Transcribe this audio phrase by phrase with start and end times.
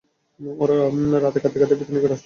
[0.57, 0.75] ওরা
[1.19, 2.19] রাতে কাঁদতে কাঁদতে পিতার নিকট আসল।